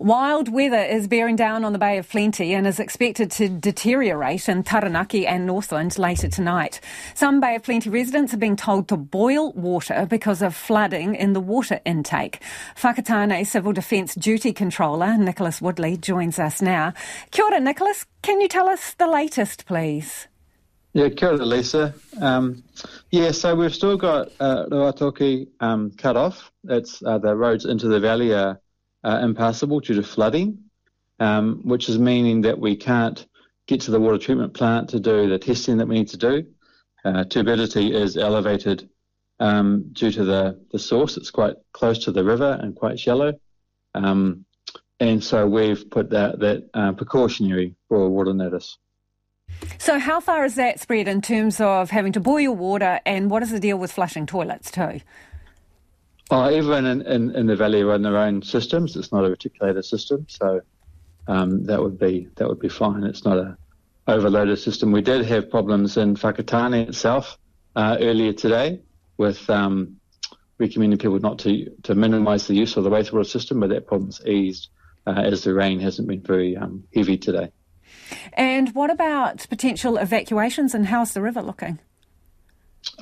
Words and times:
Wild 0.00 0.50
weather 0.50 0.78
is 0.78 1.06
bearing 1.08 1.36
down 1.36 1.62
on 1.62 1.74
the 1.74 1.78
Bay 1.78 1.98
of 1.98 2.08
Plenty 2.08 2.54
and 2.54 2.66
is 2.66 2.80
expected 2.80 3.30
to 3.32 3.50
deteriorate 3.50 4.48
in 4.48 4.62
Taranaki 4.62 5.26
and 5.26 5.44
Northland 5.44 5.98
later 5.98 6.26
tonight. 6.26 6.80
Some 7.12 7.38
Bay 7.38 7.56
of 7.56 7.64
Plenty 7.64 7.90
residents 7.90 8.32
are 8.32 8.38
being 8.38 8.56
told 8.56 8.88
to 8.88 8.96
boil 8.96 9.52
water 9.52 10.06
because 10.08 10.40
of 10.40 10.56
flooding 10.56 11.14
in 11.14 11.34
the 11.34 11.40
water 11.40 11.82
intake. 11.84 12.40
Whakatāne 12.78 13.46
Civil 13.46 13.74
Defence 13.74 14.14
Duty 14.14 14.54
Controller 14.54 15.18
Nicholas 15.18 15.60
Woodley 15.60 15.98
joins 15.98 16.38
us 16.38 16.62
now. 16.62 16.94
Kia 17.30 17.44
ora, 17.44 17.60
Nicholas. 17.60 18.06
Can 18.22 18.40
you 18.40 18.48
tell 18.48 18.70
us 18.70 18.94
the 18.94 19.06
latest, 19.06 19.66
please? 19.66 20.28
Yeah, 20.94 21.10
kia 21.10 21.32
ora, 21.32 21.44
Lisa. 21.44 21.92
Um, 22.22 22.64
yeah, 23.10 23.32
so 23.32 23.54
we've 23.54 23.74
still 23.74 23.98
got 23.98 24.30
uh, 24.40 24.64
Ruatoki 24.64 25.48
um, 25.60 25.90
cut 25.90 26.16
off. 26.16 26.50
It's 26.64 27.02
uh, 27.04 27.18
the 27.18 27.36
roads 27.36 27.66
into 27.66 27.88
the 27.88 28.00
valley 28.00 28.32
are 28.32 28.58
uh, 29.04 29.20
impassable 29.22 29.80
due 29.80 29.94
to 29.94 30.02
flooding, 30.02 30.58
um, 31.18 31.60
which 31.64 31.88
is 31.88 31.98
meaning 31.98 32.42
that 32.42 32.58
we 32.58 32.76
can't 32.76 33.26
get 33.66 33.80
to 33.82 33.90
the 33.90 34.00
water 34.00 34.18
treatment 34.18 34.54
plant 34.54 34.90
to 34.90 35.00
do 35.00 35.28
the 35.28 35.38
testing 35.38 35.78
that 35.78 35.88
we 35.88 35.96
need 35.96 36.08
to 36.08 36.16
do. 36.16 36.46
Uh, 37.04 37.24
turbidity 37.24 37.94
is 37.94 38.16
elevated 38.16 38.88
um, 39.38 39.90
due 39.92 40.10
to 40.10 40.24
the, 40.24 40.60
the 40.72 40.78
source. 40.78 41.16
It's 41.16 41.30
quite 41.30 41.54
close 41.72 42.04
to 42.04 42.12
the 42.12 42.24
river 42.24 42.58
and 42.60 42.74
quite 42.74 42.98
shallow. 42.98 43.32
Um, 43.94 44.44
and 44.98 45.24
so 45.24 45.46
we've 45.46 45.88
put 45.90 46.10
that, 46.10 46.40
that 46.40 46.68
uh, 46.74 46.92
precautionary 46.92 47.74
for 47.88 48.08
water 48.10 48.34
notice. 48.34 48.76
So, 49.78 49.98
how 49.98 50.20
far 50.20 50.44
is 50.44 50.54
that 50.54 50.78
spread 50.78 51.08
in 51.08 51.22
terms 51.22 51.60
of 51.60 51.90
having 51.90 52.12
to 52.12 52.20
boil 52.20 52.40
your 52.40 52.52
water, 52.54 53.00
and 53.04 53.30
what 53.30 53.42
is 53.42 53.50
the 53.50 53.58
deal 53.58 53.76
with 53.76 53.90
flushing 53.90 54.24
toilets 54.24 54.70
too? 54.70 55.00
Oh, 56.32 56.44
everyone 56.44 56.86
in, 56.86 57.02
in, 57.02 57.34
in, 57.34 57.46
the 57.46 57.56
valley 57.56 57.82
run 57.82 58.02
their 58.02 58.16
own 58.16 58.42
systems. 58.42 58.94
It's 58.94 59.10
not 59.10 59.24
a 59.24 59.30
reticulated 59.30 59.84
system, 59.84 60.26
so 60.28 60.60
um, 61.26 61.64
that 61.66 61.82
would 61.82 61.98
be 61.98 62.28
that 62.36 62.48
would 62.48 62.60
be 62.60 62.68
fine. 62.68 63.02
It's 63.02 63.24
not 63.24 63.38
a 63.38 63.56
overloaded 64.06 64.60
system. 64.60 64.92
We 64.92 65.02
did 65.02 65.24
have 65.26 65.50
problems 65.50 65.96
in 65.96 66.14
Whakatane 66.14 66.88
itself 66.88 67.36
uh, 67.74 67.96
earlier 68.00 68.32
today 68.32 68.80
with 69.16 69.50
um, 69.50 69.96
recommending 70.58 71.00
people 71.00 71.18
not 71.18 71.40
to 71.40 71.68
to 71.82 71.96
minimise 71.96 72.46
the 72.46 72.54
use 72.54 72.76
of 72.76 72.84
the 72.84 72.90
wastewater 72.90 73.26
system, 73.26 73.58
but 73.58 73.70
that 73.70 73.88
problem's 73.88 74.24
eased 74.24 74.68
uh, 75.08 75.10
as 75.10 75.42
the 75.42 75.52
rain 75.52 75.80
hasn't 75.80 76.06
been 76.06 76.22
very 76.22 76.56
um, 76.56 76.84
heavy 76.94 77.18
today. 77.18 77.50
And 78.34 78.72
what 78.72 78.90
about 78.90 79.46
potential 79.48 79.96
evacuations, 79.96 80.74
and 80.74 80.86
how's 80.86 81.12
the 81.12 81.22
river 81.22 81.42
looking? 81.42 81.80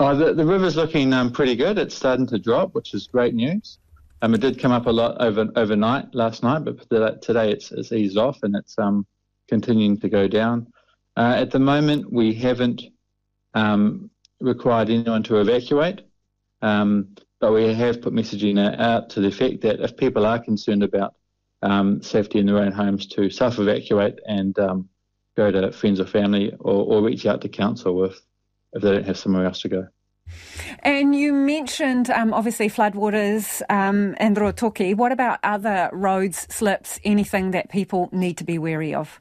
Oh, 0.01 0.15
the, 0.15 0.33
the 0.33 0.45
river's 0.45 0.77
looking 0.77 1.13
um, 1.13 1.33
pretty 1.33 1.57
good. 1.57 1.79
It's 1.79 1.95
starting 1.95 2.27
to 2.29 2.39
drop, 2.39 2.75
which 2.75 2.95
is 2.95 3.07
great 3.07 3.35
news. 3.35 3.79
Um, 4.23 4.35
it 4.35 4.41
did 4.41 4.59
come 4.59 4.73
up 4.73 4.87
a 4.87 4.91
lot 4.91 5.21
over 5.21 5.49
overnight 5.57 6.15
last 6.15 6.43
night, 6.43 6.65
but 6.65 6.89
today 7.23 7.53
it's, 7.53 7.71
it's 7.71 7.93
eased 7.93 8.17
off 8.17 8.43
and 8.43 8.57
it's 8.57 8.77
um, 8.79 9.07
continuing 9.49 9.99
to 10.01 10.09
go 10.09 10.27
down. 10.27 10.73
Uh, 11.17 11.35
at 11.37 11.51
the 11.51 11.59
moment, 11.59 12.13
we 12.13 12.35
haven't 12.35 12.83
um, 13.55 14.11
required 14.41 14.91
anyone 14.91 15.23
to 15.25 15.41
evacuate, 15.41 16.03
um, 16.63 17.09
but 17.41 17.53
we 17.53 17.73
have 17.73 18.03
put 18.03 18.13
messaging 18.13 18.59
out 18.79 19.11
to 19.11 19.21
the 19.21 19.29
effect 19.29 19.63
that 19.63 19.81
if 19.81 19.97
people 19.97 20.27
are 20.27 20.39
concerned 20.39 20.83
about 20.83 21.15
um, 21.63 22.03
safety 22.03 22.39
in 22.39 22.47
their 22.47 22.59
own 22.59 22.73
homes, 22.73 23.07
to 23.07 23.31
self-evacuate 23.31 24.19
and 24.27 24.59
um, 24.59 24.89
go 25.37 25.51
to 25.51 25.73
friends 25.73 26.01
or 26.01 26.07
family, 26.07 26.53
or, 26.61 26.85
or 26.85 27.03
reach 27.03 27.27
out 27.27 27.41
to 27.41 27.49
council 27.49 28.05
if 28.05 28.21
if 28.73 28.83
they 28.83 28.93
don't 28.93 29.07
have 29.07 29.19
somewhere 29.19 29.47
else 29.47 29.61
to 29.63 29.69
go. 29.69 29.89
And 30.81 31.15
you 31.15 31.33
mentioned 31.33 32.11
um, 32.11 32.35
obviously 32.35 32.69
floodwaters 32.69 33.63
um, 33.71 34.15
and 34.19 34.37
Ruatoki. 34.37 34.95
What 34.95 35.13
about 35.13 35.39
other 35.43 35.91
roads, 35.93 36.47
slips, 36.55 37.01
anything 37.05 37.53
that 37.53 37.71
people 37.71 38.09
need 38.13 38.37
to 38.39 38.45
be 38.45 38.59
wary 38.59 38.95
of? 38.95 39.21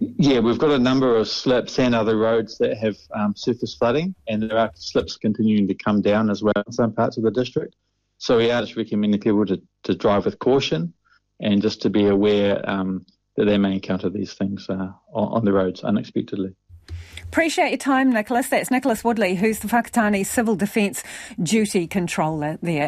Yeah, 0.00 0.38
we've 0.40 0.58
got 0.58 0.70
a 0.70 0.78
number 0.78 1.16
of 1.16 1.28
slips 1.28 1.78
and 1.78 1.94
other 1.94 2.16
roads 2.16 2.56
that 2.58 2.76
have 2.78 2.96
um, 3.14 3.34
surface 3.34 3.74
flooding, 3.74 4.14
and 4.28 4.42
there 4.42 4.56
are 4.56 4.70
slips 4.74 5.16
continuing 5.16 5.66
to 5.66 5.74
come 5.74 6.00
down 6.00 6.30
as 6.30 6.42
well 6.42 6.54
in 6.66 6.72
some 6.72 6.92
parts 6.92 7.16
of 7.16 7.24
the 7.24 7.32
district. 7.32 7.74
So 8.18 8.38
we 8.38 8.50
are 8.50 8.60
just 8.60 8.76
recommending 8.76 9.20
people 9.20 9.44
to, 9.46 9.60
to 9.84 9.94
drive 9.94 10.24
with 10.24 10.38
caution 10.38 10.92
and 11.40 11.62
just 11.62 11.82
to 11.82 11.90
be 11.90 12.06
aware 12.06 12.68
um, 12.68 13.06
that 13.36 13.46
they 13.46 13.58
may 13.58 13.74
encounter 13.74 14.08
these 14.08 14.34
things 14.34 14.66
uh, 14.68 14.92
on, 15.12 15.28
on 15.38 15.44
the 15.44 15.52
roads 15.52 15.82
unexpectedly. 15.82 16.54
Appreciate 17.30 17.68
your 17.68 17.78
time, 17.78 18.10
Nicholas. 18.10 18.48
That's 18.48 18.70
Nicholas 18.70 19.04
Woodley, 19.04 19.34
who's 19.34 19.58
the 19.58 19.68
Whakatāne 19.68 20.24
Civil 20.24 20.56
Defence 20.56 21.04
Duty 21.40 21.86
Controller 21.86 22.58
there. 22.62 22.86